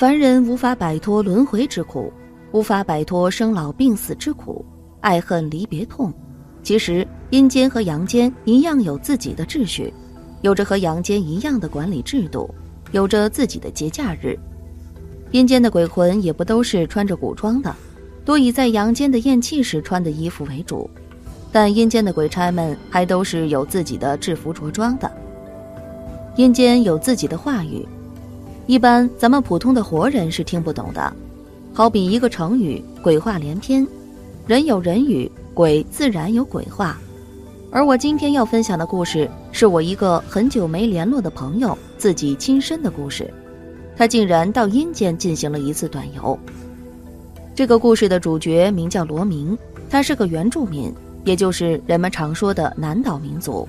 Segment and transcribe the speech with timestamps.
[0.00, 2.10] 凡人无法摆脱轮回之苦，
[2.52, 4.64] 无法摆脱生老病死之苦，
[5.02, 6.10] 爱恨离别痛。
[6.62, 9.92] 其实阴间和阳间一样有自己的秩序，
[10.40, 12.48] 有着和阳间一样的管理制度，
[12.92, 14.38] 有着自己的节假日。
[15.32, 17.76] 阴间的鬼魂也不都是穿着古装的，
[18.24, 20.88] 多以在阳间的咽气时穿的衣服为主。
[21.52, 25.12] 但阴间的鬼差们还都是有自己的制服着装的。
[26.36, 27.86] 阴间有自己的话语。
[28.70, 31.12] 一般咱们普通的活人是听不懂的，
[31.74, 33.84] 好比一个成语“鬼话连篇”，
[34.46, 36.96] 人有人语，鬼自然有鬼话。
[37.72, 43.28] 而我今天要分享的故事，是我一个很久没联络的朋友自己亲身的故事。
[43.96, 46.38] 他竟然到阴间进行了一次短游。
[47.56, 49.58] 这个故事的主角名叫罗明，
[49.90, 50.94] 他是个原住民，
[51.24, 53.68] 也就是人们常说的南岛民族。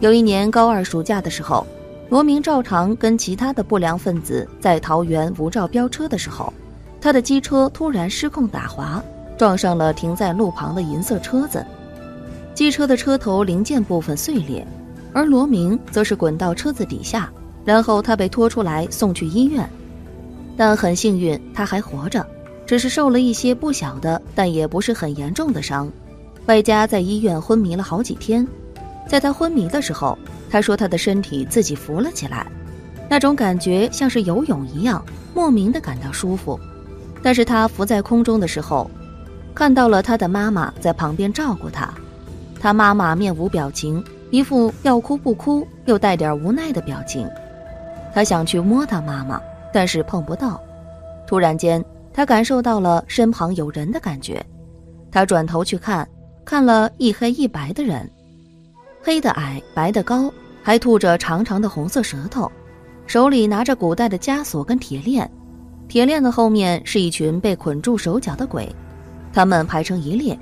[0.00, 1.64] 有一年高二暑假的时候。
[2.10, 6.52] 罗明照常跟其他的不良分子在桃园无照飙车的时候，
[7.00, 9.00] 他的机车突然失控打滑，
[9.38, 11.64] 撞上了停在路旁的银色车子，
[12.52, 14.66] 机车的车头零件部分碎裂，
[15.12, 17.30] 而罗明则是滚到车子底下，
[17.64, 19.70] 然后他被拖出来送去医院，
[20.56, 22.26] 但很幸运他还活着，
[22.66, 25.88] 只是受了一些不小的，但也不是很严重的伤，
[26.46, 28.44] 外加在医院昏迷了好几天，
[29.06, 30.16] 在他昏迷的时候。
[30.52, 32.44] 他说：“他的身体自己浮了起来，
[33.08, 35.00] 那种感觉像是游泳一样，
[35.32, 36.58] 莫名的感到舒服。
[37.22, 38.90] 但是他浮在空中的时候，
[39.54, 41.88] 看到了他的妈妈在旁边照顾他。
[42.58, 47.30] 他妈妈面无表情，一副要哭不哭又带点无奈的表情。
[48.12, 49.40] 他想去摸他妈妈，
[49.72, 50.60] 但是碰不到。
[51.28, 54.44] 突然间，他感受到了身旁有人的感觉。
[55.12, 56.08] 他转头去看，
[56.44, 58.10] 看了一黑一白的人。”
[59.02, 62.50] 黑的矮，白的高，还吐着长长的红色舌头，
[63.06, 65.28] 手里拿着古代的枷锁跟铁链，
[65.88, 68.68] 铁链的后面是一群被捆住手脚的鬼，
[69.32, 70.38] 他们排成一列，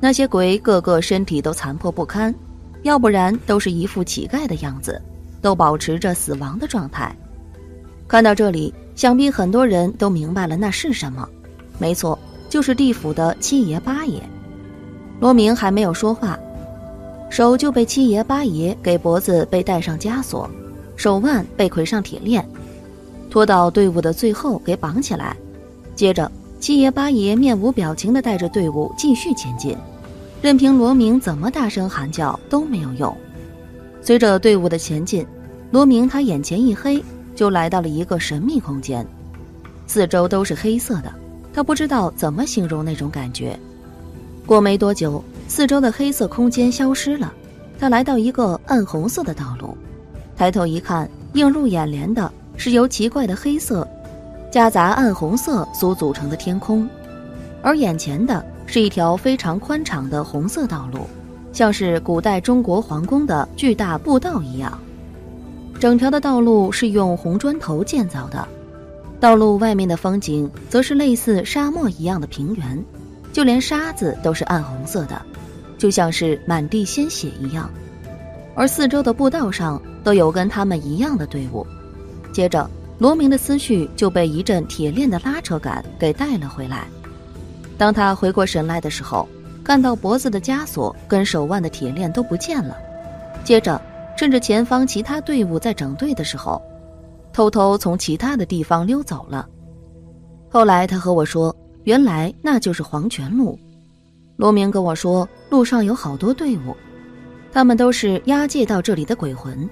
[0.00, 2.34] 那些鬼个个身体都残破不堪，
[2.82, 5.00] 要不然都是一副乞丐的样子，
[5.40, 7.16] 都保持着死亡的状态。
[8.06, 11.26] 看到这里，想必很多人都明白了那是什么，
[11.78, 12.18] 没错，
[12.50, 14.22] 就是地府的七爷八爷。
[15.20, 16.38] 罗明还没有说话。
[17.30, 20.48] 手就被七爷八爷给脖子被戴上枷锁，
[20.94, 22.46] 手腕被捆上铁链，
[23.28, 25.36] 拖到队伍的最后给绑起来。
[25.96, 26.30] 接着，
[26.60, 29.76] 七爷八爷面无表情地带着队伍继续前进，
[30.40, 33.16] 任凭罗明怎么大声喊叫都没有用。
[34.00, 35.26] 随着队伍的前进，
[35.72, 37.02] 罗明他眼前一黑，
[37.34, 39.04] 就来到了一个神秘空间，
[39.88, 41.12] 四周都是黑色的，
[41.52, 43.58] 他不知道怎么形容那种感觉。
[44.46, 45.24] 过没多久。
[45.46, 47.32] 四周的黑色空间消失了，
[47.78, 49.76] 他来到一个暗红色的道路，
[50.36, 53.86] 抬头一看，映入眼帘的是由奇怪的黑色
[54.50, 56.88] 夹杂暗红色所组成的天空，
[57.62, 61.00] 而眼前的是一条非常宽敞的红色道路，
[61.52, 64.76] 像是古代中国皇宫的巨大步道一样。
[65.78, 68.46] 整条的道路是用红砖头建造的，
[69.20, 72.82] 道路外面的风景则是类似沙漠一样的平原。
[73.32, 75.20] 就连沙子都是暗红色的，
[75.78, 77.70] 就像是满地鲜血一样。
[78.54, 81.66] 而四周的步道上都有跟他们一样的队伍。
[82.32, 82.68] 接着，
[82.98, 86.86] 罗明的思绪就被一阵铁链的拉扯感给带了回来。
[87.76, 89.28] 当他回过神来的时候，
[89.64, 92.76] 看到脖子的枷锁跟手腕的铁链都不见了。
[93.42, 93.80] 接着，
[94.16, 96.62] 趁着前方其他队伍在整队的时候，
[97.32, 99.48] 偷偷从其他的地方溜走了。
[100.48, 101.54] 后来，他和我说。
[101.84, 103.58] 原来那就是黄泉路，
[104.36, 106.76] 罗明跟我说，路上有好多队伍，
[107.52, 109.68] 他们都是押解到这里的鬼魂。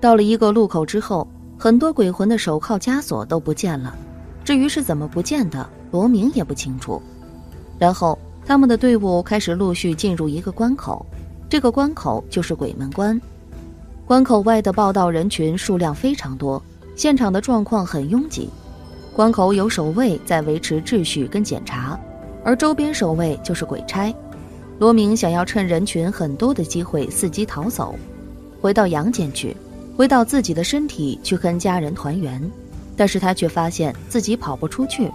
[0.00, 3.94] 到了一个路口之后，很多鬼魂的手铐枷锁都不见了，
[4.44, 7.00] 至于是怎么不见的，罗明也不清楚。
[7.78, 11.04] 然后他们的队伍开始陆续进入一个关口，
[11.48, 13.20] 这个关口就是鬼门关。
[14.06, 16.62] 关口外的报道人群数量非常多，
[16.96, 18.48] 现场的状况很拥挤。
[19.14, 21.91] 关口有守卫在维持秩序跟检查，
[22.44, 24.14] 而周边守卫就是鬼差。
[24.78, 27.94] 罗明想要趁人群很多的机会伺机逃走，
[28.60, 29.56] 回到阳间去，
[29.96, 32.42] 回到自己的身体去跟家人团圆。
[32.96, 35.10] 但是他却发现自己跑不出去，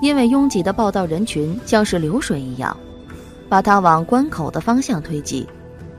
[0.00, 2.74] 因为拥挤的报道人群像是流水一样，
[3.48, 5.46] 把他往关口的方向推挤。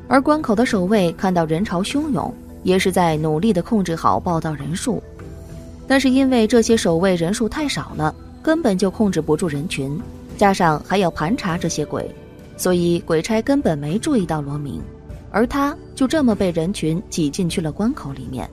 [0.07, 2.33] 而关口的守卫看到人潮汹涌，
[2.63, 5.01] 也是在努力的控制好报道人数。
[5.87, 9.99] 但是因为这些守卫人数太少了，根本就控制不住人群，
[10.39, 12.09] 加上还要盘查这些鬼，
[12.55, 14.81] 所以鬼差根本没注意到罗明，
[15.31, 18.49] 而他就这么被人群挤进去了关口里面，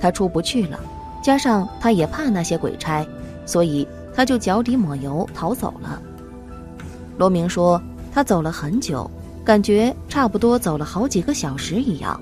[0.00, 0.80] 他出不去了，
[1.22, 3.06] 加上他也怕那些鬼差，
[3.44, 6.00] 所以他就脚底抹油逃走了。
[7.18, 7.78] 罗明说，
[8.10, 9.08] 他走了很久，
[9.44, 12.18] 感觉差不多走了好几个小时一样。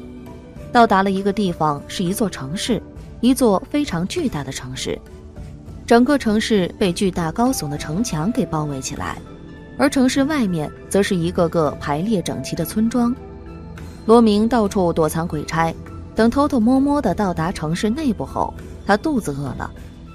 [0.73, 2.83] 到达了一个地方，是一座城市，
[3.21, 4.99] 一座非常巨大的城市。
[5.87, 9.19] 整个城市被巨大高耸的城墙给包围起来，
[9.79, 13.15] 而城市外面则是一个个排列整齐的村庄。
[14.05, 15.73] 罗明到处躲藏鬼差，
[16.17, 18.53] 等偷偷摸摸地到达城市内部后，
[18.85, 19.71] 他肚子饿了，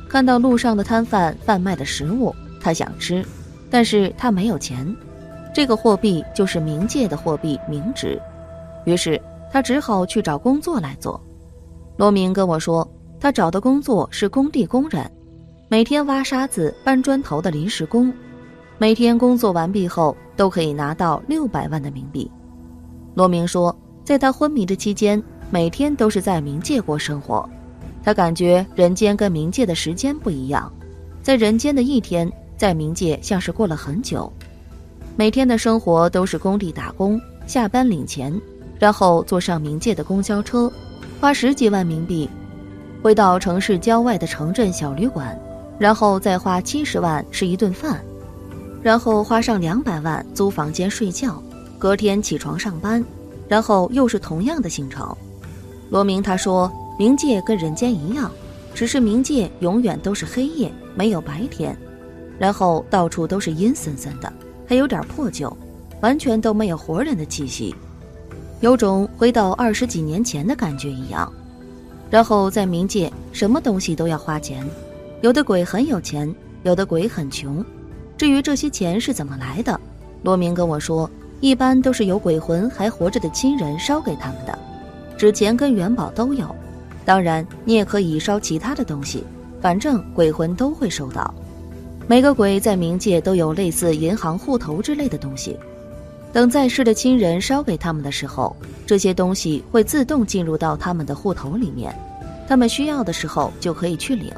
[0.10, 3.26] 看到路上的摊贩贩卖的食物，他想吃，
[3.70, 4.94] 但是他没有钱，
[5.54, 8.22] 这个货币就是冥界的货币冥纸，
[8.86, 11.22] 于是他只好去找工作来做。
[11.96, 12.86] 罗明跟我说，
[13.22, 15.10] 他找的工作是工地工人。
[15.72, 18.14] 每天挖沙子、搬砖头的临时工，
[18.78, 22.30] 每天工作完毕后都可以拿到六百万的冥币。
[23.14, 23.74] 罗明说，
[24.04, 27.50] 在他昏迷的期间，每天都是在冥界过生活。
[28.04, 30.70] 他感觉人间跟冥界的时间不一样，
[31.24, 34.30] 在人间的一天，在冥界像是过了很久。
[35.16, 37.18] 每天的生活都是工地打工，
[37.48, 38.38] 下班领钱，
[38.78, 40.70] 然后坐上冥界的公交车，
[41.22, 42.30] 花十几万冥币，
[43.02, 45.40] 回到城市郊外的城镇小旅馆。
[45.78, 48.00] 然后再花七十万吃一顿饭，
[48.82, 51.42] 然后花上两百万租房间睡觉，
[51.80, 53.04] 隔天起床上班，
[53.48, 55.16] 然后又是同样的行程。
[55.90, 58.32] 罗明他说，冥界跟人间一样，
[58.74, 61.76] 只是冥界永远都是黑夜，没有白天，
[62.38, 64.32] 然后到处都是阴森森的，
[64.68, 65.52] 还有点破旧，
[66.00, 67.76] 完全都没有活人的气息，
[68.62, 71.32] 有种回到二十几年前的感觉一样。
[72.10, 74.66] 然后在冥界，什么东西都要花钱。
[75.22, 76.34] 有的鬼很有钱，
[76.64, 77.64] 有的鬼很穷。
[78.18, 79.80] 至于这些钱是怎么来的，
[80.24, 81.08] 罗明跟我说，
[81.42, 84.60] 一般都是由鬼魂还活着的亲人烧给他们的，
[85.16, 86.54] 纸钱跟元宝都有。
[87.06, 89.24] 当然，你也可以烧其他的东西，
[89.62, 91.32] 反正鬼魂都会收到。
[92.08, 95.56] 每个鬼在冥界都有类似银行户头之类的东西，
[96.34, 98.56] 等在世的亲人烧给他们的时候，
[98.88, 101.96] 这些东西会自动进入到他们的户头里面，
[102.48, 104.32] 他们需要的时候就可以去领。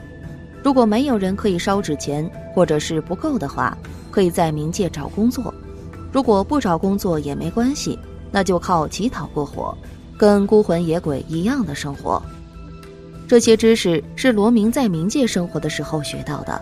[0.63, 3.77] 如果没有人可以烧纸钱，或者是不够的话，
[4.09, 5.53] 可以在冥界找工作。
[6.11, 7.99] 如果不找工作也没关系，
[8.31, 9.77] 那就靠乞讨过活，
[10.17, 12.21] 跟孤魂野鬼一样的生活。
[13.27, 16.61] 这些知识是罗明在冥界生活的时候学到的。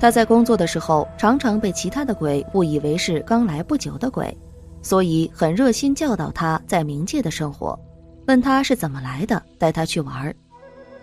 [0.00, 4.36] 他在工作的时候，常常被其他的鬼误以为是刚来不久的鬼，
[4.82, 7.78] 所以很热心教导他在冥界的生活，
[8.26, 10.34] 问他是怎么来的，带他去玩儿。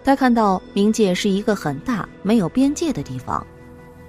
[0.03, 3.45] 他看到冥界是一个很大、没有边界的地方，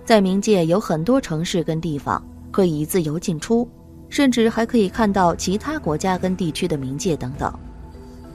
[0.04, 3.68] 在冥界有很多城市跟地方可以自由进出，
[4.08, 7.52] 甚至还可以看到其他国家跟地区的冥界等等。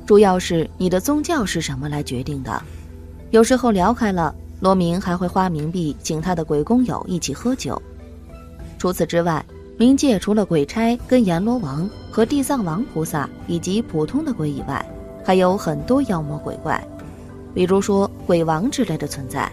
[0.05, 2.61] 主要是你的宗教是什么来决定的。
[3.31, 7.81] 有时候聊开了，罗明还会花冥币请他的鬼工友一起喝酒。
[8.77, 9.43] 除此之外，
[9.79, 14.85] 冥界除了鬼差跟阎罗王和地藏王菩萨以及普通的鬼以外，
[15.23, 16.81] 还有很多妖魔鬼怪。
[17.55, 19.51] 比如说鬼王之类的存在，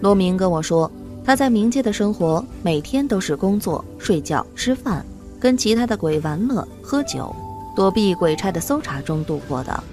[0.00, 0.90] 罗明跟我说，
[1.24, 5.06] 他在冥界的生活每天都是工作、睡觉、吃饭，
[5.38, 7.34] 跟其他的鬼玩乐、喝酒，
[7.76, 9.84] 躲避鬼差的搜查中度过的。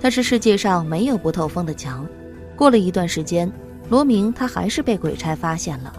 [0.00, 2.06] 但是世界上没有不透风的墙。
[2.56, 3.52] 过了一段时间，
[3.90, 5.92] 罗明他还是被鬼差发现了。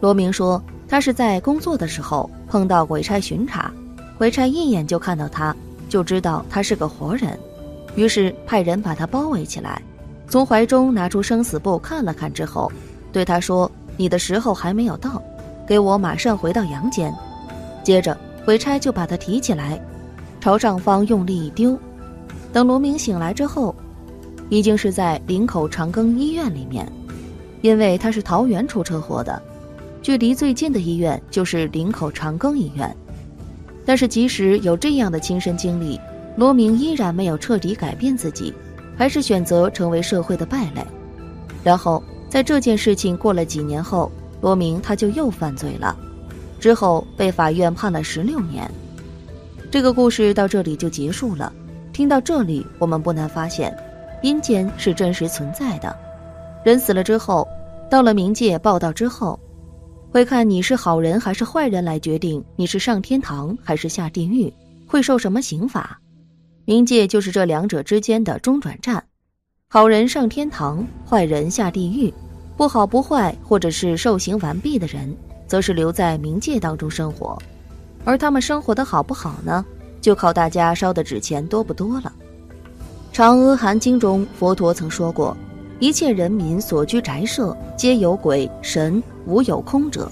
[0.00, 3.72] 罗明说，他是在工作的时候碰到鬼差巡查，
[4.18, 5.56] 鬼差一眼就看到他，
[5.88, 7.38] 就知道他是个活人。
[7.96, 9.80] 于是派人把他包围起来，
[10.28, 12.70] 从怀中拿出生死簿看了看之后，
[13.12, 15.22] 对他说：“你的时候还没有到，
[15.66, 17.14] 给我马上回到阳间。”
[17.84, 19.80] 接着鬼差就把他提起来，
[20.40, 21.78] 朝上方用力一丢。
[22.52, 23.74] 等罗明醒来之后，
[24.48, 26.90] 已经是在林口长庚医院里面，
[27.60, 29.40] 因为他是桃园出车祸的，
[30.02, 32.94] 距离最近的医院就是林口长庚医院。
[33.86, 36.00] 但是即使有这样的亲身经历。
[36.36, 38.52] 罗明依然没有彻底改变自己，
[38.96, 40.84] 还是选择成为社会的败类。
[41.62, 44.10] 然后在这件事情过了几年后，
[44.40, 45.96] 罗明他就又犯罪了，
[46.58, 48.70] 之后被法院判了十六年。
[49.70, 51.52] 这个故事到这里就结束了。
[51.92, 53.76] 听到这里，我们不难发现，
[54.22, 55.96] 阴间是真实存在的。
[56.64, 57.46] 人死了之后，
[57.88, 59.38] 到了冥界报道之后，
[60.10, 64.52] 会看你是好人还是坏人来决定你是上天堂还是下地狱，
[64.86, 65.98] 会受什么刑罚。
[66.66, 69.04] 冥界就是这两者之间的中转站，
[69.68, 72.12] 好人上天堂，坏人下地狱，
[72.56, 75.14] 不好不坏或者是受刑完毕的人，
[75.46, 77.38] 则是留在冥界当中生活。
[78.02, 79.62] 而他们生活的好不好呢？
[80.00, 82.10] 就靠大家烧的纸钱多不多了。
[83.14, 85.36] 《嫦娥含经》中，佛陀曾说过
[85.78, 90.10] ：“一切人民所居宅舍皆有鬼神，无有空者。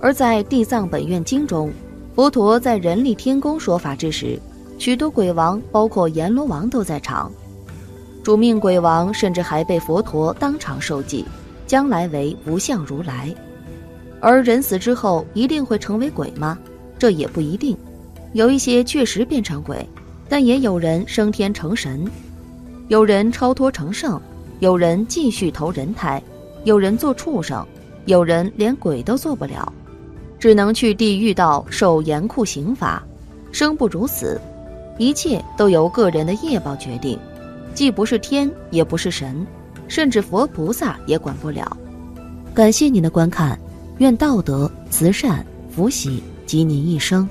[0.00, 1.72] 而在《地藏本愿经》中，
[2.14, 4.40] 佛陀在人力天宫说法之时，
[4.80, 7.30] 许多鬼王，包括阎罗王都在场。
[8.22, 11.22] 主命鬼王甚至还被佛陀当场受记，
[11.66, 13.30] 将来为无相如来。
[14.20, 16.58] 而人死之后一定会成为鬼吗？
[16.98, 17.76] 这也不一定。
[18.32, 19.86] 有一些确实变成鬼，
[20.30, 22.02] 但也有人升天成神，
[22.88, 24.18] 有人超脱成圣，
[24.60, 26.22] 有人继续投人胎，
[26.64, 27.62] 有人做畜生，
[28.06, 29.70] 有人连鬼都做不了。
[30.38, 33.02] 只能去地狱道受严酷刑罚，
[33.52, 34.40] 生不如死，
[35.00, 37.18] 一切都由个人的业报决定，
[37.72, 39.46] 既不是天，也不是神，
[39.88, 41.74] 甚至佛菩萨也管不了。
[42.52, 43.58] 感谢您的观看，
[43.96, 47.26] 愿道德、慈善、福喜及您一生。